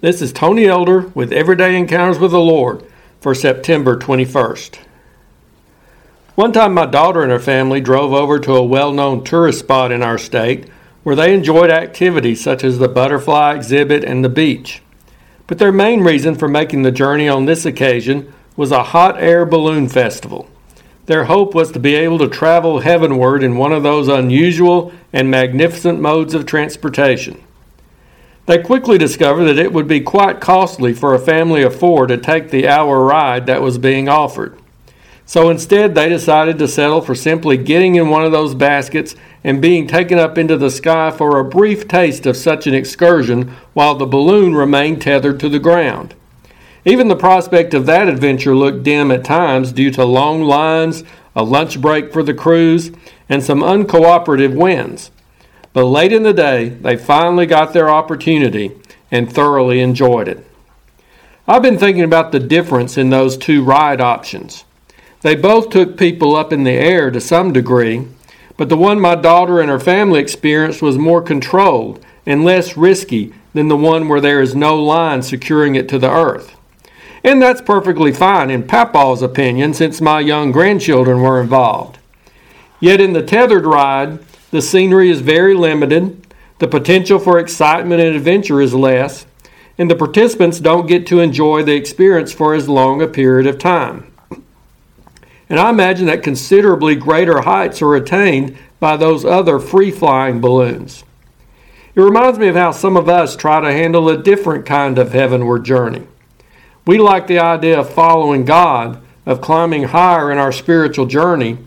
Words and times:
This 0.00 0.22
is 0.22 0.32
Tony 0.32 0.64
Elder 0.64 1.08
with 1.12 1.32
Everyday 1.32 1.76
Encounters 1.76 2.20
with 2.20 2.30
the 2.30 2.38
Lord 2.38 2.84
for 3.20 3.34
September 3.34 3.96
21st. 3.96 4.78
One 6.36 6.52
time, 6.52 6.72
my 6.72 6.86
daughter 6.86 7.24
and 7.24 7.32
her 7.32 7.40
family 7.40 7.80
drove 7.80 8.12
over 8.12 8.38
to 8.38 8.54
a 8.54 8.62
well 8.62 8.92
known 8.92 9.24
tourist 9.24 9.58
spot 9.58 9.90
in 9.90 10.04
our 10.04 10.16
state 10.16 10.68
where 11.02 11.16
they 11.16 11.34
enjoyed 11.34 11.70
activities 11.70 12.40
such 12.40 12.62
as 12.62 12.78
the 12.78 12.86
butterfly 12.86 13.56
exhibit 13.56 14.04
and 14.04 14.24
the 14.24 14.28
beach. 14.28 14.82
But 15.48 15.58
their 15.58 15.72
main 15.72 16.02
reason 16.02 16.36
for 16.36 16.46
making 16.46 16.82
the 16.82 16.92
journey 16.92 17.28
on 17.28 17.46
this 17.46 17.66
occasion 17.66 18.32
was 18.56 18.70
a 18.70 18.84
hot 18.84 19.20
air 19.20 19.44
balloon 19.44 19.88
festival. 19.88 20.48
Their 21.06 21.24
hope 21.24 21.56
was 21.56 21.72
to 21.72 21.80
be 21.80 21.96
able 21.96 22.20
to 22.20 22.28
travel 22.28 22.78
heavenward 22.78 23.42
in 23.42 23.56
one 23.56 23.72
of 23.72 23.82
those 23.82 24.06
unusual 24.06 24.92
and 25.12 25.28
magnificent 25.28 25.98
modes 25.98 26.34
of 26.34 26.46
transportation. 26.46 27.42
They 28.48 28.56
quickly 28.56 28.96
discovered 28.96 29.44
that 29.44 29.58
it 29.58 29.74
would 29.74 29.86
be 29.86 30.00
quite 30.00 30.40
costly 30.40 30.94
for 30.94 31.12
a 31.14 31.18
family 31.18 31.62
of 31.62 31.76
four 31.78 32.06
to 32.06 32.16
take 32.16 32.48
the 32.48 32.66
hour 32.66 33.04
ride 33.04 33.44
that 33.44 33.60
was 33.60 33.76
being 33.76 34.08
offered. 34.08 34.58
So 35.26 35.50
instead, 35.50 35.94
they 35.94 36.08
decided 36.08 36.58
to 36.58 36.66
settle 36.66 37.02
for 37.02 37.14
simply 37.14 37.58
getting 37.58 37.96
in 37.96 38.08
one 38.08 38.24
of 38.24 38.32
those 38.32 38.54
baskets 38.54 39.14
and 39.44 39.60
being 39.60 39.86
taken 39.86 40.18
up 40.18 40.38
into 40.38 40.56
the 40.56 40.70
sky 40.70 41.10
for 41.10 41.38
a 41.38 41.44
brief 41.44 41.86
taste 41.88 42.24
of 42.24 42.38
such 42.38 42.66
an 42.66 42.72
excursion 42.72 43.54
while 43.74 43.96
the 43.96 44.06
balloon 44.06 44.54
remained 44.54 45.02
tethered 45.02 45.38
to 45.40 45.50
the 45.50 45.58
ground. 45.58 46.14
Even 46.86 47.08
the 47.08 47.16
prospect 47.16 47.74
of 47.74 47.84
that 47.84 48.08
adventure 48.08 48.56
looked 48.56 48.82
dim 48.82 49.10
at 49.10 49.26
times 49.26 49.72
due 49.72 49.90
to 49.90 50.06
long 50.06 50.42
lines, 50.42 51.04
a 51.36 51.44
lunch 51.44 51.82
break 51.82 52.14
for 52.14 52.22
the 52.22 52.32
crews, 52.32 52.92
and 53.28 53.44
some 53.44 53.60
uncooperative 53.60 54.54
winds. 54.54 55.10
But 55.78 55.84
late 55.84 56.12
in 56.12 56.24
the 56.24 56.32
day, 56.32 56.70
they 56.70 56.96
finally 56.96 57.46
got 57.46 57.72
their 57.72 57.88
opportunity 57.88 58.72
and 59.12 59.32
thoroughly 59.32 59.78
enjoyed 59.78 60.26
it. 60.26 60.44
I've 61.46 61.62
been 61.62 61.78
thinking 61.78 62.02
about 62.02 62.32
the 62.32 62.40
difference 62.40 62.98
in 62.98 63.10
those 63.10 63.36
two 63.36 63.62
ride 63.62 64.00
options. 64.00 64.64
They 65.20 65.36
both 65.36 65.70
took 65.70 65.96
people 65.96 66.34
up 66.34 66.52
in 66.52 66.64
the 66.64 66.72
air 66.72 67.12
to 67.12 67.20
some 67.20 67.52
degree, 67.52 68.08
but 68.56 68.68
the 68.68 68.76
one 68.76 68.98
my 68.98 69.14
daughter 69.14 69.60
and 69.60 69.70
her 69.70 69.78
family 69.78 70.18
experienced 70.18 70.82
was 70.82 70.98
more 70.98 71.22
controlled 71.22 72.04
and 72.26 72.44
less 72.44 72.76
risky 72.76 73.32
than 73.54 73.68
the 73.68 73.76
one 73.76 74.08
where 74.08 74.20
there 74.20 74.40
is 74.40 74.56
no 74.56 74.82
line 74.82 75.22
securing 75.22 75.76
it 75.76 75.88
to 75.90 75.98
the 76.00 76.10
earth. 76.10 76.56
And 77.22 77.40
that's 77.40 77.60
perfectly 77.60 78.10
fine, 78.10 78.50
in 78.50 78.64
Papaw's 78.64 79.22
opinion, 79.22 79.74
since 79.74 80.00
my 80.00 80.18
young 80.18 80.50
grandchildren 80.50 81.20
were 81.22 81.40
involved. 81.40 82.00
Yet 82.80 83.00
in 83.00 83.12
the 83.12 83.22
tethered 83.22 83.64
ride, 83.64 84.18
the 84.50 84.62
scenery 84.62 85.10
is 85.10 85.20
very 85.20 85.54
limited, 85.54 86.26
the 86.58 86.68
potential 86.68 87.18
for 87.18 87.38
excitement 87.38 88.00
and 88.00 88.16
adventure 88.16 88.60
is 88.60 88.74
less, 88.74 89.26
and 89.76 89.90
the 89.90 89.96
participants 89.96 90.58
don't 90.58 90.86
get 90.86 91.06
to 91.06 91.20
enjoy 91.20 91.62
the 91.62 91.74
experience 91.74 92.32
for 92.32 92.54
as 92.54 92.68
long 92.68 93.00
a 93.00 93.06
period 93.06 93.46
of 93.46 93.58
time. 93.58 94.12
And 95.48 95.58
I 95.58 95.70
imagine 95.70 96.06
that 96.06 96.22
considerably 96.22 96.94
greater 96.94 97.42
heights 97.42 97.80
are 97.80 97.94
attained 97.94 98.56
by 98.80 98.96
those 98.96 99.24
other 99.24 99.58
free 99.58 99.90
flying 99.90 100.40
balloons. 100.40 101.04
It 101.94 102.00
reminds 102.00 102.38
me 102.38 102.48
of 102.48 102.54
how 102.54 102.72
some 102.72 102.96
of 102.96 103.08
us 103.08 103.34
try 103.34 103.60
to 103.60 103.72
handle 103.72 104.08
a 104.08 104.22
different 104.22 104.66
kind 104.66 104.98
of 104.98 105.12
heavenward 105.12 105.64
journey. 105.64 106.06
We 106.86 106.98
like 106.98 107.26
the 107.26 107.38
idea 107.38 107.78
of 107.80 107.92
following 107.92 108.44
God, 108.44 109.02
of 109.26 109.40
climbing 109.40 109.84
higher 109.84 110.30
in 110.30 110.38
our 110.38 110.52
spiritual 110.52 111.06
journey, 111.06 111.58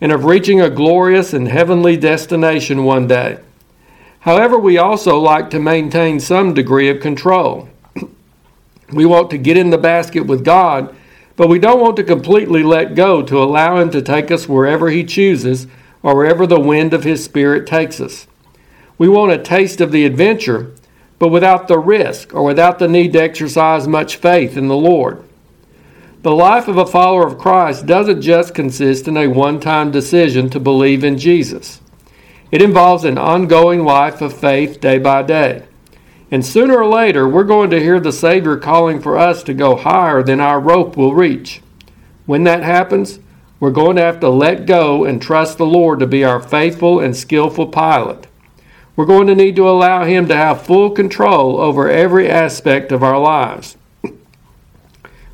and 0.00 0.12
of 0.12 0.24
reaching 0.24 0.60
a 0.60 0.70
glorious 0.70 1.32
and 1.32 1.48
heavenly 1.48 1.96
destination 1.96 2.84
one 2.84 3.06
day. 3.06 3.38
However, 4.20 4.58
we 4.58 4.78
also 4.78 5.18
like 5.18 5.50
to 5.50 5.58
maintain 5.58 6.20
some 6.20 6.54
degree 6.54 6.88
of 6.88 7.00
control. 7.00 7.68
we 8.92 9.06
want 9.06 9.30
to 9.30 9.38
get 9.38 9.56
in 9.56 9.70
the 9.70 9.78
basket 9.78 10.26
with 10.26 10.44
God, 10.44 10.94
but 11.36 11.48
we 11.48 11.58
don't 11.58 11.80
want 11.80 11.96
to 11.96 12.04
completely 12.04 12.62
let 12.62 12.94
go 12.94 13.22
to 13.22 13.42
allow 13.42 13.78
Him 13.78 13.90
to 13.90 14.02
take 14.02 14.30
us 14.30 14.48
wherever 14.48 14.90
He 14.90 15.04
chooses 15.04 15.66
or 16.02 16.16
wherever 16.16 16.46
the 16.46 16.60
wind 16.60 16.92
of 16.92 17.04
His 17.04 17.24
Spirit 17.24 17.66
takes 17.66 18.00
us. 18.00 18.26
We 18.98 19.08
want 19.08 19.32
a 19.32 19.38
taste 19.38 19.80
of 19.80 19.92
the 19.92 20.04
adventure, 20.04 20.72
but 21.18 21.28
without 21.28 21.68
the 21.68 21.78
risk 21.78 22.34
or 22.34 22.42
without 22.42 22.78
the 22.78 22.88
need 22.88 23.12
to 23.12 23.22
exercise 23.22 23.86
much 23.86 24.16
faith 24.16 24.56
in 24.56 24.68
the 24.68 24.76
Lord. 24.76 25.24
The 26.28 26.34
life 26.34 26.68
of 26.68 26.76
a 26.76 26.84
follower 26.84 27.26
of 27.26 27.38
Christ 27.38 27.86
doesn't 27.86 28.20
just 28.20 28.54
consist 28.54 29.08
in 29.08 29.16
a 29.16 29.28
one 29.28 29.60
time 29.60 29.90
decision 29.90 30.50
to 30.50 30.60
believe 30.60 31.02
in 31.02 31.16
Jesus. 31.16 31.80
It 32.50 32.60
involves 32.60 33.04
an 33.04 33.16
ongoing 33.16 33.82
life 33.82 34.20
of 34.20 34.38
faith 34.38 34.78
day 34.78 34.98
by 34.98 35.22
day. 35.22 35.62
And 36.30 36.44
sooner 36.44 36.76
or 36.76 36.86
later, 36.86 37.26
we're 37.26 37.44
going 37.44 37.70
to 37.70 37.80
hear 37.80 37.98
the 37.98 38.12
Savior 38.12 38.58
calling 38.58 39.00
for 39.00 39.16
us 39.16 39.42
to 39.44 39.54
go 39.54 39.74
higher 39.74 40.22
than 40.22 40.38
our 40.38 40.60
rope 40.60 40.98
will 40.98 41.14
reach. 41.14 41.62
When 42.26 42.44
that 42.44 42.62
happens, 42.62 43.20
we're 43.58 43.70
going 43.70 43.96
to 43.96 44.02
have 44.02 44.20
to 44.20 44.28
let 44.28 44.66
go 44.66 45.06
and 45.06 45.22
trust 45.22 45.56
the 45.56 45.64
Lord 45.64 45.98
to 46.00 46.06
be 46.06 46.24
our 46.24 46.42
faithful 46.42 47.00
and 47.00 47.16
skillful 47.16 47.68
pilot. 47.68 48.26
We're 48.96 49.06
going 49.06 49.28
to 49.28 49.34
need 49.34 49.56
to 49.56 49.66
allow 49.66 50.04
Him 50.04 50.28
to 50.28 50.36
have 50.36 50.66
full 50.66 50.90
control 50.90 51.56
over 51.58 51.88
every 51.88 52.28
aspect 52.28 52.92
of 52.92 53.02
our 53.02 53.18
lives. 53.18 53.78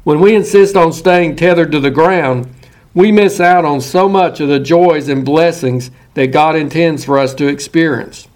When 0.05 0.21
we 0.21 0.35
insist 0.35 0.77
on 0.77 0.93
staying 0.93 1.37
tethered 1.37 1.73
to 1.73 1.81
the 1.81 1.91
ground, 1.91 2.55
we 2.95 3.11
miss 3.11 3.41
out 3.41 3.65
on 3.65 3.81
so 3.81 4.09
much 4.09 4.39
of 4.39 4.49
the 4.49 4.61
joys 4.61 5.09
and 5.09 5.25
blessings 5.25 5.91
that 6.13 6.29
God 6.29 6.55
intends 6.55 7.05
for 7.05 7.19
us 7.19 7.35
to 7.35 7.49
experience. 7.49 8.29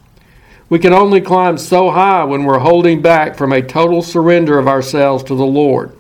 We 0.71 0.79
can 0.79 0.93
only 0.93 1.21
climb 1.21 1.59
so 1.59 1.91
high 1.91 2.25
when 2.25 2.45
we're 2.45 2.59
holding 2.59 3.01
back 3.01 3.37
from 3.37 3.53
a 3.53 3.63
total 3.63 4.03
surrender 4.03 4.59
of 4.59 4.67
ourselves 4.67 5.23
to 5.25 5.35
the 5.35 5.47
Lord. 5.47 5.97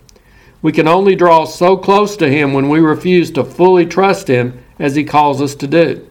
We 0.61 0.73
can 0.73 0.89
only 0.89 1.15
draw 1.15 1.45
so 1.45 1.77
close 1.77 2.17
to 2.17 2.29
Him 2.29 2.53
when 2.53 2.69
we 2.69 2.81
refuse 2.81 3.31
to 3.33 3.45
fully 3.45 3.87
trust 3.87 4.29
Him 4.29 4.63
as 4.79 4.97
He 4.97 5.05
calls 5.05 5.41
us 5.41 5.55
to 5.57 5.67
do. 5.67 6.09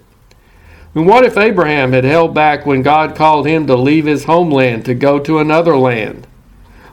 And 0.96 1.06
what 1.06 1.25
if 1.25 1.38
Abraham 1.38 1.94
had 1.94 2.06
held 2.06 2.34
back 2.34 2.66
when 2.66 2.81
God 2.81 3.16
called 3.16 3.46
him 3.46 3.67
to 3.67 3.75
leave 3.75 4.06
his 4.06 4.23
homeland 4.23 4.85
to 4.85 4.96
go 4.96 5.19
to 5.19 5.38
another 5.38 5.78
land? 5.78 6.25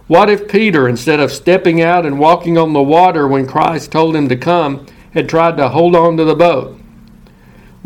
What 0.07 0.29
if 0.29 0.49
Peter, 0.49 0.87
instead 0.87 1.21
of 1.21 1.33
stepping 1.33 1.81
out 1.81 2.05
and 2.05 2.19
walking 2.19 2.59
on 2.59 2.73
the 2.73 2.83
water 2.83 3.27
when 3.27 3.47
Christ 3.47 3.91
told 3.91 4.15
him 4.15 4.29
to 4.29 4.37
come, 4.37 4.87
had 5.15 5.29
tried 5.29 5.57
to 5.57 5.71
hold 5.71 5.97
on 5.97 6.17
to 6.19 6.25
the 6.25 6.35
boat? 6.35 6.79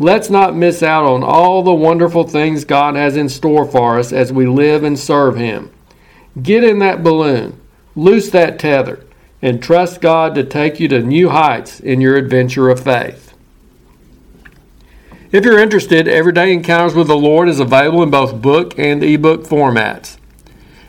Let's 0.01 0.29
not 0.29 0.55
miss 0.55 0.81
out 0.81 1.05
on 1.05 1.23
all 1.23 1.61
the 1.61 1.73
wonderful 1.73 2.23
things 2.23 2.63
God 2.63 2.95
has 2.95 3.17
in 3.17 3.27
store 3.27 3.65
for 3.65 3.99
us 3.99 4.13
as 4.13 4.31
we 4.31 4.47
live 4.47 4.81
and 4.83 4.97
serve 4.97 5.35
Him. 5.35 5.71
Get 6.41 6.63
in 6.63 6.79
that 6.79 7.03
balloon, 7.03 7.59
loose 7.97 8.29
that 8.29 8.59
tether, 8.59 9.05
and 9.41 9.61
trust 9.61 9.99
God 9.99 10.35
to 10.35 10.43
take 10.45 10.79
you 10.79 10.87
to 10.87 11.01
new 11.01 11.29
heights 11.29 11.81
in 11.81 11.99
your 11.99 12.15
adventure 12.15 12.69
of 12.69 12.81
faith. 12.81 13.33
If 15.33 15.43
you're 15.43 15.59
interested, 15.59 16.07
Everyday 16.07 16.53
Encounters 16.53 16.95
with 16.95 17.07
the 17.07 17.17
Lord 17.17 17.49
is 17.49 17.59
available 17.59 18.01
in 18.01 18.09
both 18.09 18.41
book 18.41 18.79
and 18.79 19.03
ebook 19.03 19.43
formats. 19.43 20.18